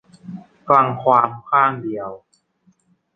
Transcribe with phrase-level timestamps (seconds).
[0.67, 2.09] ฟังความข้างเดียว